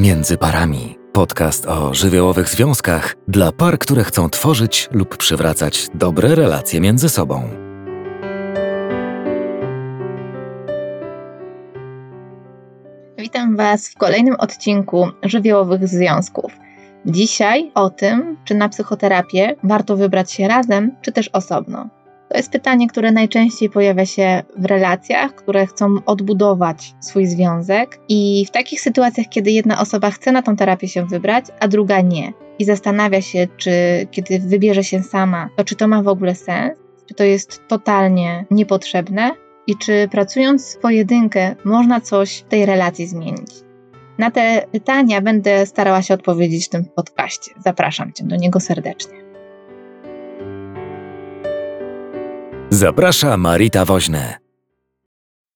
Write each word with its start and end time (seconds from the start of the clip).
Między 0.00 0.38
parami. 0.38 0.98
Podcast 1.12 1.66
o 1.66 1.94
żywiołowych 1.94 2.48
związkach 2.48 3.14
dla 3.28 3.52
par, 3.52 3.78
które 3.78 4.04
chcą 4.04 4.30
tworzyć 4.30 4.88
lub 4.92 5.16
przywracać 5.16 5.88
dobre 5.94 6.34
relacje 6.34 6.80
między 6.80 7.08
sobą. 7.08 7.48
Witam 13.18 13.56
Was 13.56 13.88
w 13.88 13.94
kolejnym 13.94 14.34
odcinku 14.38 15.08
żywiołowych 15.22 15.88
związków. 15.88 16.52
Dzisiaj 17.06 17.70
o 17.74 17.90
tym, 17.90 18.36
czy 18.44 18.54
na 18.54 18.68
psychoterapię 18.68 19.54
warto 19.64 19.96
wybrać 19.96 20.32
się 20.32 20.48
razem, 20.48 20.96
czy 21.02 21.12
też 21.12 21.28
osobno. 21.28 21.88
To 22.30 22.36
jest 22.36 22.52
pytanie, 22.52 22.88
które 22.88 23.12
najczęściej 23.12 23.70
pojawia 23.70 24.06
się 24.06 24.42
w 24.56 24.64
relacjach, 24.64 25.34
które 25.34 25.66
chcą 25.66 25.96
odbudować 26.06 26.94
swój 27.00 27.26
związek, 27.26 28.00
i 28.08 28.44
w 28.48 28.50
takich 28.50 28.80
sytuacjach, 28.80 29.26
kiedy 29.28 29.50
jedna 29.50 29.80
osoba 29.80 30.10
chce 30.10 30.32
na 30.32 30.42
tą 30.42 30.56
terapię 30.56 30.88
się 30.88 31.06
wybrać, 31.06 31.44
a 31.60 31.68
druga 31.68 32.00
nie, 32.00 32.32
i 32.58 32.64
zastanawia 32.64 33.20
się, 33.20 33.48
czy 33.56 33.72
kiedy 34.10 34.38
wybierze 34.38 34.84
się 34.84 35.02
sama, 35.02 35.48
to 35.56 35.64
czy 35.64 35.76
to 35.76 35.88
ma 35.88 36.02
w 36.02 36.08
ogóle 36.08 36.34
sens, 36.34 36.78
czy 37.08 37.14
to 37.14 37.24
jest 37.24 37.68
totalnie 37.68 38.44
niepotrzebne 38.50 39.30
i 39.66 39.76
czy 39.76 40.08
pracując 40.10 40.76
w 40.76 40.78
pojedynkę 40.78 41.56
można 41.64 42.00
coś 42.00 42.38
w 42.38 42.48
tej 42.48 42.66
relacji 42.66 43.06
zmienić. 43.06 43.50
Na 44.18 44.30
te 44.30 44.66
pytania 44.72 45.20
będę 45.20 45.66
starała 45.66 46.02
się 46.02 46.14
odpowiedzieć 46.14 46.66
w 46.66 46.68
tym 46.68 46.84
podcaście. 46.84 47.52
Zapraszam 47.64 48.12
Cię 48.12 48.24
do 48.24 48.36
niego 48.36 48.60
serdecznie. 48.60 49.19
Zaprasza 52.72 53.36
Marita 53.36 53.84
Woźne. 53.84 54.38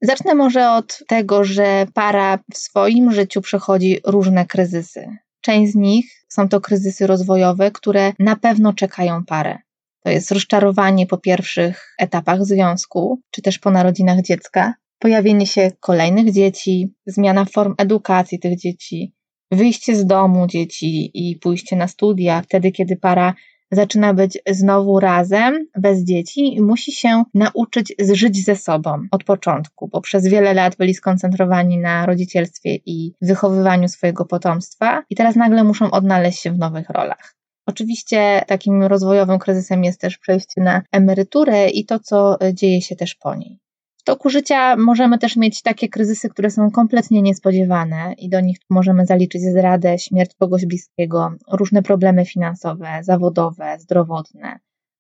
Zacznę 0.03 0.35
może 0.35 0.71
od 0.71 1.03
tego, 1.09 1.45
że 1.45 1.87
para 1.95 2.39
w 2.53 2.57
swoim 2.57 3.13
życiu 3.13 3.41
przechodzi 3.41 4.01
różne 4.07 4.47
kryzysy. 4.47 5.07
Część 5.41 5.73
z 5.73 5.75
nich 5.75 6.25
są 6.29 6.49
to 6.49 6.61
kryzysy 6.61 7.07
rozwojowe, 7.07 7.71
które 7.71 8.13
na 8.19 8.37
pewno 8.37 8.73
czekają 8.73 9.25
parę. 9.25 9.59
To 10.05 10.11
jest 10.11 10.31
rozczarowanie 10.31 11.07
po 11.07 11.19
pierwszych 11.19 11.95
etapach 11.99 12.45
związku, 12.45 13.21
czy 13.31 13.43
też 13.43 13.59
po 13.59 13.71
narodzinach 13.71 14.23
dziecka, 14.23 14.75
pojawienie 14.99 15.47
się 15.47 15.71
kolejnych 15.81 16.33
dzieci, 16.33 16.95
zmiana 17.07 17.45
form 17.45 17.75
edukacji 17.79 18.39
tych 18.39 18.59
dzieci, 18.59 19.15
wyjście 19.51 19.97
z 19.97 20.07
domu 20.07 20.47
dzieci 20.47 21.11
i 21.15 21.37
pójście 21.37 21.77
na 21.77 21.89
studia, 21.89 22.43
wtedy 22.43 22.73
kiedy 22.73 22.97
para 22.97 23.35
zaczyna 23.75 24.15
być 24.15 24.39
znowu 24.51 25.01
razem, 25.01 25.67
bez 25.79 26.05
dzieci 26.05 26.55
i 26.57 26.61
musi 26.61 26.93
się 26.93 27.23
nauczyć 27.35 27.95
zżyć 28.01 28.45
ze 28.45 28.57
sobą 28.57 29.07
od 29.11 29.25
początku, 29.25 29.89
bo 29.89 30.01
przez 30.01 30.27
wiele 30.27 30.55
lat 30.55 30.77
byli 30.77 30.95
skoncentrowani 30.95 31.79
na 31.79 32.07
rodzicielstwie 32.07 32.75
i 32.87 33.13
wychowywaniu 33.23 33.89
swojego 33.89 34.25
potomstwa 34.25 35.03
i 35.11 35.17
teraz 35.17 35.37
nagle 35.37 35.65
muszą 35.65 35.91
odnaleźć 35.91 36.41
się 36.41 36.53
w 36.53 36.59
nowych 36.59 36.91
rolach. 36.91 37.35
Oczywiście 37.67 38.43
takim 38.47 38.83
rozwojowym 38.83 39.39
kryzysem 39.39 39.85
jest 39.85 40.01
też 40.01 40.19
przejście 40.19 40.61
na 40.61 40.83
emeryturę 40.93 41.69
i 41.69 41.87
to, 41.87 41.99
co 41.99 42.39
dzieje 42.53 42.83
się 42.83 42.97
też 42.97 43.15
po 43.15 43.35
niej. 43.35 43.64
W 44.05 44.07
toku 44.07 44.31
życia 44.31 44.77
możemy 44.77 45.19
też 45.19 45.37
mieć 45.37 45.63
takie 45.63 45.89
kryzysy, 45.89 46.29
które 46.29 46.51
są 46.51 46.71
kompletnie 46.71 47.23
niespodziewane 47.23 48.15
i 48.19 48.29
do 48.29 48.41
nich 48.41 48.57
możemy 48.71 49.07
zaliczyć 49.07 49.43
zdradę, 49.43 49.99
śmierć 49.99 50.35
kogoś 50.35 50.67
bliskiego, 50.67 51.33
różne 51.53 51.83
problemy 51.83 52.25
finansowe, 52.25 52.89
zawodowe, 53.03 53.77
zdrowotne, 53.79 54.59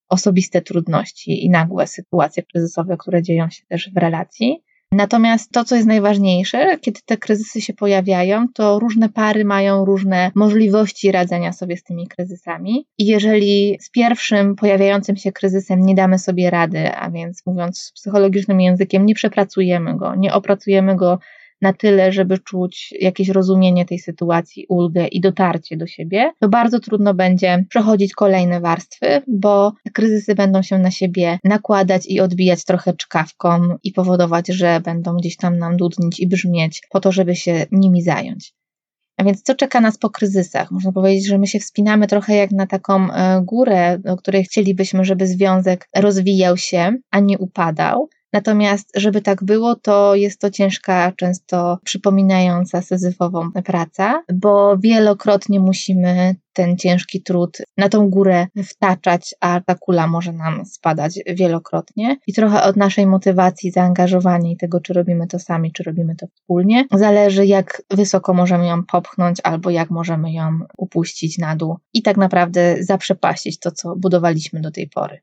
osobiste 0.09 0.63
trudności 0.63 1.45
i 1.47 1.51
nagłe 1.51 1.87
sytuacje 1.87 2.43
kryzysowe, 2.43 2.97
które 2.97 3.23
dzieją 3.23 3.51
się 3.51 3.67
też 3.67 3.91
w 3.95 3.97
relacji. 3.97 4.65
Natomiast 4.95 5.53
to, 5.53 5.65
co 5.65 5.75
jest 5.75 5.89
najważniejsze, 5.89 6.79
kiedy 6.81 7.01
te 7.07 7.17
kryzysy 7.17 7.61
się 7.61 7.73
pojawiają, 7.73 8.47
to 8.55 8.79
różne 8.79 9.09
pary 9.09 9.45
mają 9.45 9.85
różne 9.85 10.31
możliwości 10.35 11.13
radzenia 11.13 11.53
sobie 11.53 11.77
z 11.77 11.83
tymi 11.83 12.09
kryzysami. 12.09 12.87
I 12.99 13.07
jeżeli 13.07 13.79
z 13.81 13.91
pierwszym 13.91 14.57
pojawiającym 14.57 15.17
się 15.17 15.33
kryzysem 15.33 15.81
nie 15.81 15.95
damy 15.95 16.19
sobie 16.19 16.51
rady, 16.51 16.95
a 16.97 17.11
więc 17.11 17.47
mówiąc 17.47 17.93
psychologicznym 17.95 18.61
językiem, 18.61 19.07
nie 19.07 19.15
przepracujemy 19.15 19.97
go, 19.97 20.15
nie 20.15 20.33
opracujemy 20.35 20.97
go 20.97 21.19
na 21.65 21.73
tyle, 21.73 22.13
żeby 22.13 22.39
czuć 22.39 22.95
jakieś 23.01 23.29
rozumienie 23.29 23.85
tej 23.85 23.99
sytuacji, 23.99 24.67
ulgę 24.69 25.07
i 25.07 25.21
dotarcie 25.21 25.77
do 25.77 25.87
siebie, 25.87 26.33
to 26.41 26.49
bardzo 26.49 26.81
trudno 26.81 27.15
będzie 27.15 27.65
przechodzić 27.69 28.13
kolejne 28.13 28.61
warstwy, 28.61 29.23
bo 29.27 29.73
kryzysy 29.93 30.35
będą 30.35 30.63
się 30.63 30.79
na 30.79 30.91
siebie 30.91 31.39
nakładać 31.45 32.07
i 32.07 32.21
odbijać 32.21 32.65
trochę 32.65 32.93
czkawką 32.93 33.77
i 33.85 33.93
powodować, 33.93 34.49
że 34.49 34.81
będą 34.81 35.17
gdzieś 35.17 35.37
tam 35.37 35.59
nam 35.59 35.77
dudnić 35.77 36.21
i 36.21 36.29
brzmieć 36.29 36.83
po 36.91 37.01
to, 37.01 37.13
żeby 37.13 37.37
się 37.37 37.67
nimi 37.73 38.03
zająć. 38.03 38.55
A 39.17 39.25
więc 39.25 39.43
co 39.43 39.55
czeka 39.55 39.81
nas 39.81 39.99
po 39.99 40.11
kryzysach? 40.11 40.71
Można 40.71 40.93
powiedzieć, 40.93 41.27
że 41.27 41.39
my 41.39 41.47
się 41.47 41.59
wspinamy 41.59 42.07
trochę 42.07 42.37
jak 42.37 42.51
na 42.51 42.67
taką 42.67 43.13
e, 43.13 43.43
górę, 43.43 43.99
do 43.99 44.17
której 44.17 44.45
chcielibyśmy, 44.45 45.05
żeby 45.05 45.27
związek 45.27 45.89
rozwijał 45.97 46.57
się, 46.57 46.93
a 47.11 47.21
nie 47.21 47.39
upadał. 47.39 48.09
Natomiast, 48.35 48.93
żeby 48.97 49.21
tak 49.21 49.45
było, 49.45 49.77
to 49.77 50.15
jest 50.15 50.41
to 50.41 50.51
ciężka, 50.51 51.13
często 51.17 51.79
przypominająca 51.85 52.83
sezyfową 52.83 53.53
praca, 53.53 54.23
bo 54.33 54.79
wielokrotnie 54.79 55.61
musimy 55.61 56.37
ten 56.53 56.77
ciężki 56.77 57.23
trud 57.23 57.59
na 57.77 57.89
tą 57.89 58.11
górę 58.11 58.47
wtaczać, 58.65 59.35
a 59.41 59.61
ta 59.61 59.75
kula 59.75 60.07
może 60.07 60.33
nam 60.33 60.67
spadać 60.67 61.19
wielokrotnie. 61.27 62.17
I 62.27 62.33
trochę 62.33 62.63
od 62.63 62.77
naszej 62.77 63.07
motywacji, 63.07 63.71
zaangażowania 63.71 64.51
i 64.51 64.57
tego, 64.57 64.81
czy 64.81 64.93
robimy 64.93 65.27
to 65.27 65.39
sami, 65.39 65.73
czy 65.73 65.83
robimy 65.83 66.17
to 66.17 66.27
wspólnie, 66.27 66.85
zależy, 66.93 67.47
jak 67.47 67.83
wysoko 67.91 68.35
możemy 68.35 68.67
ją 68.67 68.85
popchnąć, 68.85 69.39
albo 69.43 69.71
jak 69.71 69.91
możemy 69.91 70.33
ją 70.33 70.59
upuścić 70.77 71.39
na 71.39 71.57
dół 71.57 71.77
i 71.93 72.03
tak 72.03 72.17
naprawdę 72.17 72.77
zaprzepaścić 72.81 73.59
to, 73.59 73.71
co 73.71 73.97
budowaliśmy 73.97 74.61
do 74.61 74.71
tej 74.71 74.89
pory. 74.89 75.21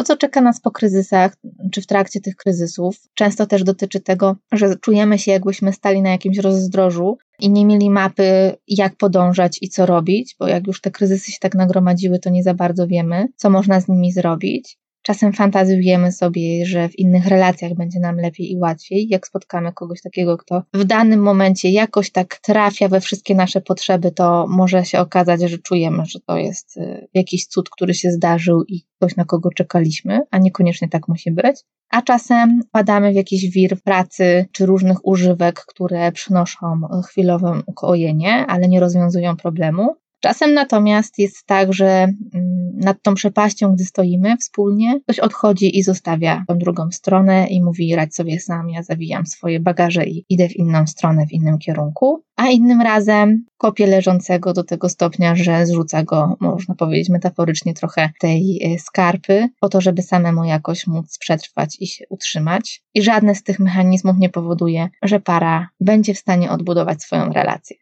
To, 0.00 0.04
co 0.04 0.16
czeka 0.16 0.40
nas 0.40 0.60
po 0.60 0.70
kryzysach, 0.70 1.36
czy 1.72 1.82
w 1.82 1.86
trakcie 1.86 2.20
tych 2.20 2.36
kryzysów, 2.36 2.96
często 3.14 3.46
też 3.46 3.64
dotyczy 3.64 4.00
tego, 4.00 4.36
że 4.52 4.76
czujemy 4.76 5.18
się, 5.18 5.32
jakbyśmy 5.32 5.72
stali 5.72 6.02
na 6.02 6.10
jakimś 6.10 6.38
rozdrożu 6.38 7.18
i 7.40 7.50
nie 7.50 7.66
mieli 7.66 7.90
mapy, 7.90 8.56
jak 8.68 8.96
podążać 8.96 9.58
i 9.62 9.68
co 9.68 9.86
robić, 9.86 10.36
bo 10.38 10.48
jak 10.48 10.66
już 10.66 10.80
te 10.80 10.90
kryzysy 10.90 11.32
się 11.32 11.38
tak 11.40 11.54
nagromadziły, 11.54 12.18
to 12.18 12.30
nie 12.30 12.42
za 12.42 12.54
bardzo 12.54 12.86
wiemy, 12.86 13.28
co 13.36 13.50
można 13.50 13.80
z 13.80 13.88
nimi 13.88 14.12
zrobić. 14.12 14.78
Czasem 15.02 15.32
fantazjujemy 15.32 16.12
sobie, 16.12 16.66
że 16.66 16.88
w 16.88 16.98
innych 16.98 17.26
relacjach 17.26 17.74
będzie 17.74 18.00
nam 18.00 18.16
lepiej 18.16 18.52
i 18.52 18.56
łatwiej, 18.56 19.08
jak 19.08 19.26
spotkamy 19.26 19.72
kogoś 19.72 20.02
takiego, 20.02 20.36
kto 20.36 20.62
w 20.74 20.84
danym 20.84 21.20
momencie 21.22 21.70
jakoś 21.70 22.10
tak 22.10 22.38
trafia 22.38 22.88
we 22.88 23.00
wszystkie 23.00 23.34
nasze 23.34 23.60
potrzeby, 23.60 24.10
to 24.10 24.46
może 24.48 24.84
się 24.84 24.98
okazać, 25.00 25.40
że 25.40 25.58
czujemy, 25.58 26.06
że 26.06 26.20
to 26.20 26.36
jest 26.36 26.76
y, 26.76 27.08
jakiś 27.14 27.46
cud, 27.46 27.70
który 27.70 27.94
się 27.94 28.10
zdarzył 28.10 28.64
i 28.68 28.82
ktoś, 28.96 29.16
na 29.16 29.24
kogo 29.24 29.50
czekaliśmy, 29.50 30.20
a 30.30 30.38
niekoniecznie 30.38 30.88
tak 30.88 31.08
musi 31.08 31.30
być. 31.32 31.56
A 31.90 32.02
czasem 32.02 32.60
padamy 32.72 33.12
w 33.12 33.14
jakiś 33.14 33.50
wir 33.50 33.82
pracy 33.82 34.46
czy 34.52 34.66
różnych 34.66 35.06
używek, 35.06 35.64
które 35.68 36.12
przynoszą 36.12 36.80
chwilowe 37.08 37.62
ukojenie, 37.66 38.46
ale 38.48 38.68
nie 38.68 38.80
rozwiązują 38.80 39.36
problemu. 39.36 39.96
Czasem 40.20 40.54
natomiast 40.54 41.18
jest 41.18 41.46
tak, 41.46 41.72
że 41.72 41.86
mm, 41.86 42.70
nad 42.74 43.02
tą 43.02 43.14
przepaścią, 43.14 43.74
gdy 43.74 43.84
stoimy 43.84 44.36
wspólnie, 44.36 45.00
ktoś 45.00 45.18
odchodzi 45.18 45.78
i 45.78 45.82
zostawia 45.82 46.44
tą 46.48 46.58
drugą 46.58 46.90
stronę 46.90 47.46
i 47.46 47.62
mówi: 47.62 47.94
radź 47.94 48.14
sobie 48.14 48.40
sam, 48.40 48.70
ja 48.70 48.82
zawijam 48.82 49.26
swoje 49.26 49.60
bagaże 49.60 50.04
i 50.04 50.24
idę 50.28 50.48
w 50.48 50.56
inną 50.56 50.86
stronę, 50.86 51.26
w 51.26 51.32
innym 51.32 51.58
kierunku. 51.58 52.24
A 52.36 52.48
innym 52.48 52.80
razem 52.80 53.44
kopie 53.58 53.86
leżącego 53.86 54.52
do 54.52 54.64
tego 54.64 54.88
stopnia, 54.88 55.34
że 55.34 55.66
zrzuca 55.66 56.02
go, 56.02 56.36
można 56.40 56.74
powiedzieć 56.74 57.08
metaforycznie, 57.08 57.74
trochę 57.74 58.10
tej 58.20 58.60
e, 58.64 58.78
skarpy, 58.78 59.48
po 59.60 59.68
to, 59.68 59.80
żeby 59.80 60.02
samemu 60.02 60.44
jakoś 60.44 60.86
móc 60.86 61.18
przetrwać 61.18 61.76
i 61.80 61.86
się 61.86 62.04
utrzymać. 62.08 62.82
I 62.94 63.02
żadne 63.02 63.34
z 63.34 63.42
tych 63.42 63.58
mechanizmów 63.58 64.16
nie 64.18 64.28
powoduje, 64.28 64.88
że 65.02 65.20
para 65.20 65.68
będzie 65.80 66.14
w 66.14 66.18
stanie 66.18 66.50
odbudować 66.50 67.02
swoją 67.02 67.32
relację. 67.32 67.76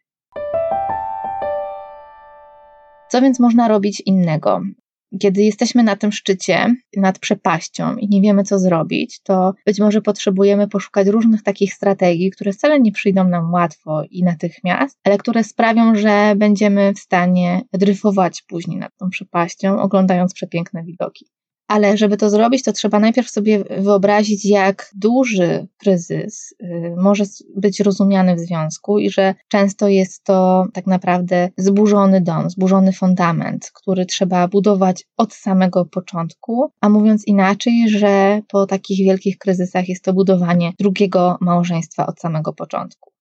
Co 3.11 3.21
więc 3.21 3.39
można 3.39 3.67
robić 3.67 4.01
innego? 4.05 4.61
Kiedy 5.19 5.41
jesteśmy 5.41 5.83
na 5.83 5.95
tym 5.95 6.11
szczycie, 6.11 6.75
nad 6.97 7.19
przepaścią 7.19 7.95
i 7.95 8.09
nie 8.09 8.21
wiemy, 8.21 8.43
co 8.43 8.59
zrobić, 8.59 9.21
to 9.23 9.53
być 9.65 9.79
może 9.79 10.01
potrzebujemy 10.01 10.67
poszukać 10.67 11.07
różnych 11.07 11.43
takich 11.43 11.73
strategii, 11.73 12.31
które 12.31 12.53
wcale 12.53 12.79
nie 12.79 12.91
przyjdą 12.91 13.27
nam 13.27 13.53
łatwo 13.53 14.03
i 14.09 14.23
natychmiast, 14.23 14.99
ale 15.03 15.17
które 15.17 15.43
sprawią, 15.43 15.95
że 15.95 16.33
będziemy 16.37 16.93
w 16.93 16.99
stanie 16.99 17.61
dryfować 17.73 18.41
później 18.41 18.77
nad 18.77 18.97
tą 18.97 19.09
przepaścią, 19.09 19.79
oglądając 19.79 20.33
przepiękne 20.33 20.83
widoki. 20.83 21.25
Ale 21.69 21.97
żeby 21.97 22.17
to 22.17 22.29
zrobić, 22.29 22.63
to 22.63 22.73
trzeba 22.73 22.99
najpierw 22.99 23.29
sobie 23.29 23.63
wyobrazić, 23.79 24.45
jak 24.45 24.91
duży 24.95 25.67
kryzys 25.77 26.55
y, 26.63 26.93
może 26.97 27.23
być 27.55 27.79
rozumiany 27.79 28.35
w 28.35 28.39
związku 28.39 28.99
i 28.99 29.09
że 29.09 29.35
często 29.47 29.87
jest 29.87 30.23
to 30.23 30.65
tak 30.73 30.87
naprawdę 30.87 31.49
zburzony 31.57 32.21
dom, 32.21 32.49
zburzony 32.49 32.93
fundament, 32.93 33.71
który 33.73 34.05
trzeba 34.05 34.47
budować 34.47 35.05
od 35.17 35.33
samego 35.33 35.85
początku, 35.85 36.71
a 36.81 36.89
mówiąc 36.89 37.27
inaczej, 37.27 37.89
że 37.89 38.41
po 38.47 38.65
takich 38.65 39.05
wielkich 39.05 39.37
kryzysach 39.37 39.89
jest 39.89 40.03
to 40.03 40.13
budowanie 40.13 40.73
drugiego 40.79 41.37
małżeństwa 41.41 42.07
od 42.07 42.19
samego 42.19 42.53
początku. 42.53 43.11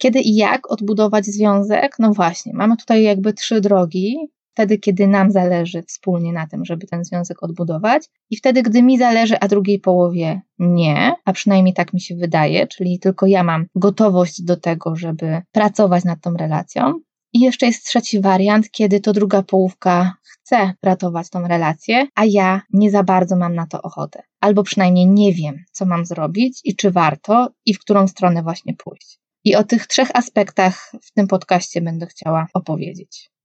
Kiedy 0.00 0.20
i 0.20 0.34
jak 0.34 0.72
odbudować 0.72 1.26
związek? 1.26 1.96
No 1.98 2.12
właśnie, 2.12 2.52
mamy 2.54 2.76
tutaj 2.76 3.02
jakby 3.02 3.32
trzy 3.32 3.60
drogi 3.60 4.16
wtedy, 4.56 4.78
kiedy 4.78 5.06
nam 5.08 5.30
zależy 5.30 5.82
wspólnie 5.82 6.32
na 6.32 6.46
tym, 6.46 6.64
żeby 6.64 6.86
ten 6.86 7.04
związek 7.04 7.42
odbudować, 7.42 8.02
i 8.30 8.36
wtedy, 8.36 8.62
gdy 8.62 8.82
mi 8.82 8.98
zależy, 8.98 9.38
a 9.40 9.48
drugiej 9.48 9.78
połowie 9.78 10.40
nie, 10.58 11.12
a 11.24 11.32
przynajmniej 11.32 11.74
tak 11.74 11.92
mi 11.92 12.00
się 12.00 12.16
wydaje, 12.16 12.66
czyli 12.66 12.98
tylko 12.98 13.26
ja 13.26 13.44
mam 13.44 13.66
gotowość 13.74 14.42
do 14.42 14.56
tego, 14.56 14.96
żeby 14.96 15.42
pracować 15.52 16.04
nad 16.04 16.20
tą 16.20 16.34
relacją. 16.34 17.00
I 17.32 17.40
jeszcze 17.40 17.66
jest 17.66 17.86
trzeci 17.86 18.20
wariant, 18.20 18.70
kiedy 18.70 19.00
to 19.00 19.12
druga 19.12 19.42
połówka 19.42 20.14
chce 20.22 20.72
ratować 20.82 21.30
tą 21.30 21.48
relację, 21.48 22.06
a 22.14 22.24
ja 22.24 22.62
nie 22.72 22.90
za 22.90 23.02
bardzo 23.02 23.36
mam 23.36 23.54
na 23.54 23.66
to 23.66 23.82
ochotę. 23.82 24.22
Albo 24.40 24.62
przynajmniej 24.62 25.06
nie 25.06 25.32
wiem, 25.32 25.64
co 25.72 25.86
mam 25.86 26.06
zrobić 26.06 26.60
i 26.64 26.76
czy 26.76 26.90
warto 26.90 27.48
i 27.66 27.74
w 27.74 27.78
którą 27.78 28.08
stronę 28.08 28.42
właśnie 28.42 28.74
pójść. 28.74 29.18
I 29.44 29.56
o 29.56 29.64
tych 29.64 29.86
trzech 29.86 30.08
aspektach 30.14 30.92
w 31.02 31.12
tym 31.12 31.26
podcaście 31.26 31.80
będę 31.80 32.06
chciała 32.06 32.46
opowiedzieć. 32.54 33.35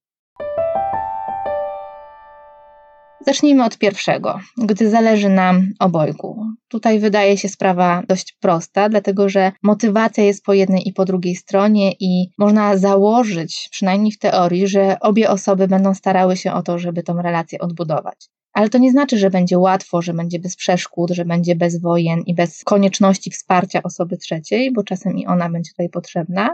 Zacznijmy 3.25 3.65
od 3.65 3.77
pierwszego, 3.77 4.39
gdy 4.57 4.89
zależy 4.89 5.29
nam 5.29 5.67
obojgu. 5.79 6.45
Tutaj 6.67 6.99
wydaje 6.99 7.37
się 7.37 7.49
sprawa 7.49 8.03
dość 8.07 8.37
prosta, 8.39 8.89
dlatego 8.89 9.29
że 9.29 9.51
motywacja 9.63 10.23
jest 10.23 10.43
po 10.43 10.53
jednej 10.53 10.87
i 10.89 10.93
po 10.93 11.05
drugiej 11.05 11.35
stronie 11.35 11.91
i 11.99 12.29
można 12.37 12.77
założyć, 12.77 13.67
przynajmniej 13.71 14.11
w 14.11 14.19
teorii, 14.19 14.67
że 14.67 14.99
obie 14.99 15.29
osoby 15.29 15.67
będą 15.67 15.93
starały 15.93 16.37
się 16.37 16.53
o 16.53 16.63
to, 16.63 16.79
żeby 16.79 17.03
tą 17.03 17.21
relację 17.21 17.59
odbudować. 17.59 18.29
Ale 18.53 18.69
to 18.69 18.77
nie 18.77 18.91
znaczy, 18.91 19.17
że 19.17 19.29
będzie 19.29 19.59
łatwo, 19.59 20.01
że 20.01 20.13
będzie 20.13 20.39
bez 20.39 20.55
przeszkód, 20.55 21.11
że 21.11 21.25
będzie 21.25 21.55
bez 21.55 21.81
wojen 21.81 22.21
i 22.25 22.35
bez 22.35 22.63
konieczności 22.63 23.31
wsparcia 23.31 23.83
osoby 23.83 24.17
trzeciej, 24.17 24.73
bo 24.73 24.83
czasem 24.83 25.17
i 25.17 25.25
ona 25.25 25.49
będzie 25.49 25.71
tutaj 25.71 25.89
potrzebna. 25.89 26.53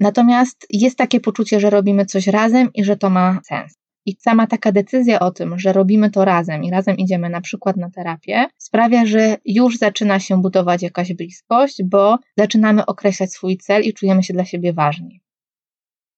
Natomiast 0.00 0.66
jest 0.70 0.98
takie 0.98 1.20
poczucie, 1.20 1.60
że 1.60 1.70
robimy 1.70 2.06
coś 2.06 2.26
razem 2.26 2.70
i 2.74 2.84
że 2.84 2.96
to 2.96 3.10
ma 3.10 3.40
sens. 3.48 3.77
I 4.08 4.16
sama 4.20 4.46
taka 4.46 4.72
decyzja 4.72 5.20
o 5.20 5.30
tym, 5.30 5.58
że 5.58 5.72
robimy 5.72 6.10
to 6.10 6.24
razem 6.24 6.64
i 6.64 6.70
razem 6.70 6.96
idziemy 6.96 7.30
na 7.30 7.40
przykład 7.40 7.76
na 7.76 7.90
terapię, 7.90 8.46
sprawia, 8.58 9.06
że 9.06 9.36
już 9.44 9.78
zaczyna 9.78 10.20
się 10.20 10.42
budować 10.42 10.82
jakaś 10.82 11.12
bliskość, 11.12 11.82
bo 11.84 12.18
zaczynamy 12.38 12.86
określać 12.86 13.32
swój 13.32 13.56
cel 13.56 13.82
i 13.82 13.92
czujemy 13.92 14.22
się 14.22 14.34
dla 14.34 14.44
siebie 14.44 14.72
ważni. 14.72 15.20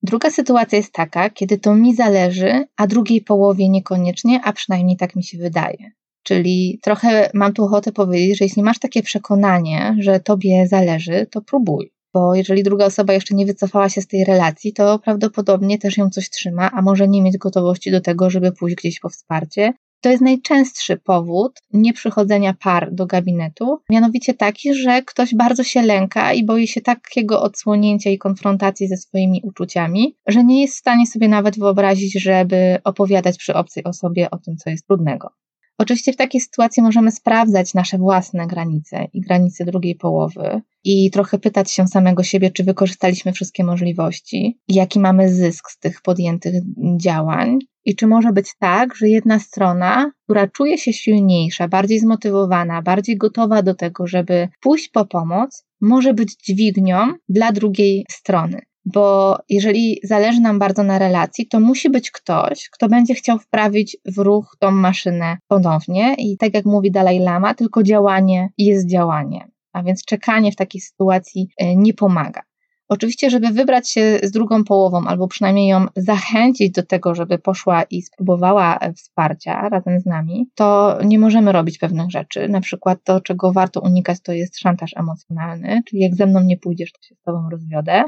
Druga 0.03 0.31
sytuacja 0.31 0.79
jest 0.79 0.93
taka, 0.93 1.31
kiedy 1.31 1.59
to 1.59 1.75
mi 1.75 1.95
zależy, 1.95 2.65
a 2.77 2.87
drugiej 2.87 3.21
połowie 3.21 3.69
niekoniecznie, 3.69 4.41
a 4.45 4.53
przynajmniej 4.53 4.97
tak 4.97 5.17
mi 5.17 5.25
się 5.25 5.39
wydaje. 5.39 5.91
Czyli 6.23 6.79
trochę 6.83 7.31
mam 7.35 7.53
tu 7.53 7.65
ochotę 7.65 7.93
powiedzieć, 7.93 8.39
że 8.39 8.45
jeśli 8.45 8.63
masz 8.63 8.79
takie 8.79 9.03
przekonanie, 9.03 9.97
że 9.99 10.21
tobie 10.21 10.67
zależy, 10.67 11.27
to 11.31 11.43
próbuj 11.43 11.93
bo 12.15 12.35
jeżeli 12.35 12.63
druga 12.63 12.85
osoba 12.85 13.13
jeszcze 13.13 13.35
nie 13.35 13.47
wycofała 13.47 13.89
się 13.89 14.01
z 14.01 14.07
tej 14.07 14.25
relacji, 14.25 14.73
to 14.73 14.99
prawdopodobnie 14.99 15.79
też 15.79 15.97
ją 15.97 16.11
coś 16.11 16.31
trzyma, 16.31 16.71
a 16.73 16.83
może 16.83 17.09
nie 17.09 17.23
mieć 17.23 17.39
gotowości 17.39 17.91
do 17.91 18.01
tego, 18.01 18.31
żeby 18.31 18.53
pójść 18.53 18.77
gdzieś 18.77 19.01
po 19.01 19.09
wsparcie. 19.09 19.73
To 20.01 20.11
jest 20.11 20.23
najczęstszy 20.23 20.97
powód 20.97 21.61
nieprzychodzenia 21.73 22.55
par 22.55 22.95
do 22.95 23.07
gabinetu, 23.07 23.79
mianowicie 23.91 24.35
taki, 24.35 24.75
że 24.75 25.03
ktoś 25.03 25.35
bardzo 25.35 25.65
się 25.65 25.83
lęka 25.83 26.33
i 26.33 26.45
boi 26.45 26.67
się 26.67 26.81
takiego 26.81 27.43
odsłonięcia 27.43 28.11
i 28.11 28.19
konfrontacji 28.19 28.89
ze 28.89 28.97
swoimi 28.97 29.41
uczuciami, 29.45 30.17
że 30.27 30.45
nie 30.45 30.61
jest 30.61 30.75
w 30.75 30.79
stanie 30.79 31.07
sobie 31.07 31.29
nawet 31.29 31.59
wyobrazić, 31.59 32.13
żeby 32.23 32.79
opowiadać 32.85 33.39
przy 33.39 33.55
obcej 33.55 33.85
osobie 33.85 34.31
o 34.31 34.39
tym, 34.39 34.57
co 34.57 34.71
jest 34.71 34.87
trudnego. 34.87 35.31
Oczywiście 35.79 36.13
w 36.13 36.17
takiej 36.17 36.41
sytuacji 36.41 36.83
możemy 36.83 37.13
sprawdzać 37.13 37.75
nasze 37.75 37.99
własne 37.99 38.47
granice 38.47 39.09
i 39.13 39.21
granice 39.21 39.65
drugiej 39.65 39.95
połowy 39.95 40.63
i 40.85 41.11
trochę 41.11 41.39
pytać 41.39 41.73
się 41.73 41.87
samego 41.87 42.23
siebie, 42.23 42.51
czy 42.51 42.65
wykorzystaliśmy 42.65 43.33
wszystkie 43.33 43.65
możliwości, 43.65 44.59
jaki 44.69 45.01
mamy 45.01 45.35
zysk 45.35 45.71
z 45.71 45.79
tych 45.79 46.03
podjętych 46.03 46.55
działań. 47.01 47.59
I 47.85 47.97
czy 47.97 48.07
może 48.07 48.33
być 48.33 48.51
tak, 48.59 48.95
że 48.95 49.09
jedna 49.09 49.39
strona, 49.39 50.13
która 50.25 50.47
czuje 50.47 50.79
się 50.79 50.93
silniejsza, 50.93 51.69
bardziej 51.69 51.99
zmotywowana, 51.99 52.83
bardziej 52.83 53.17
gotowa 53.17 53.63
do 53.63 53.75
tego, 53.75 54.07
żeby 54.07 54.49
pójść 54.61 54.89
po 54.89 55.05
pomoc, 55.07 55.65
może 55.81 56.15
być 56.15 56.37
dźwignią 56.37 57.13
dla 57.29 57.53
drugiej 57.53 58.05
strony 58.11 58.61
bo 58.85 59.37
jeżeli 59.49 60.01
zależy 60.05 60.41
nam 60.41 60.59
bardzo 60.59 60.83
na 60.83 60.99
relacji, 60.99 61.47
to 61.47 61.61
musi 61.61 61.91
być 61.91 62.11
ktoś, 62.11 62.69
kto 62.71 62.89
będzie 62.89 63.15
chciał 63.15 63.39
wprawić 63.39 63.97
w 64.05 64.19
ruch 64.19 64.57
tą 64.59 64.71
maszynę 64.71 65.37
ponownie 65.49 66.15
i 66.19 66.37
tak 66.37 66.55
jak 66.55 66.65
mówi 66.65 66.91
Dalaj 66.91 67.19
Lama, 67.19 67.55
tylko 67.55 67.83
działanie 67.83 68.49
jest 68.59 68.91
działanie. 68.91 69.50
A 69.73 69.83
więc 69.83 70.05
czekanie 70.05 70.53
w 70.53 70.57
takiej 70.57 70.81
sytuacji 70.81 71.49
e, 71.57 71.77
nie 71.77 71.95
pomaga. 71.95 72.43
Oczywiście, 72.89 73.31
żeby 73.31 73.49
wybrać 73.49 73.91
się 73.91 74.21
z 74.23 74.31
drugą 74.31 74.65
połową, 74.65 75.07
albo 75.07 75.29
przynajmniej 75.29 75.69
ją 75.69 75.87
zachęcić 75.97 76.71
do 76.71 76.83
tego, 76.83 77.15
żeby 77.15 77.39
poszła 77.39 77.83
i 77.83 78.03
spróbowała 78.03 78.79
e, 78.79 78.93
wsparcia 78.93 79.69
razem 79.69 80.01
z 80.01 80.07
nami, 80.07 80.51
to 80.55 80.99
nie 81.05 81.19
możemy 81.19 81.53
robić 81.53 81.79
pewnych 81.79 82.11
rzeczy. 82.11 82.49
Na 82.49 82.61
przykład 82.61 82.99
to, 83.05 83.21
czego 83.21 83.53
warto 83.53 83.81
unikać, 83.81 84.21
to 84.23 84.33
jest 84.33 84.59
szantaż 84.59 84.97
emocjonalny, 84.97 85.83
czyli 85.87 86.03
jak 86.03 86.15
ze 86.15 86.27
mną 86.27 86.41
nie 86.41 86.57
pójdziesz, 86.57 86.93
to 86.93 87.03
się 87.03 87.15
z 87.15 87.23
tobą 87.23 87.51
rozwiodę 87.51 88.05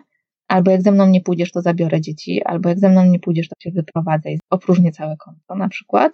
albo 0.53 0.70
jak 0.70 0.82
ze 0.82 0.93
mną 0.93 1.06
nie 1.06 1.20
pójdziesz, 1.20 1.53
to 1.53 1.62
zabiorę 1.62 2.00
dzieci, 2.00 2.43
albo 2.44 2.69
jak 2.69 2.79
ze 2.79 2.88
mną 2.88 3.05
nie 3.05 3.19
pójdziesz, 3.19 3.49
to 3.49 3.55
się 3.59 3.70
wyprowadzę 3.70 4.32
i 4.32 4.38
opróżnię 4.50 4.93
całe 4.93 5.17
konto 5.17 5.55
na 5.55 5.69
przykład. 5.69 6.12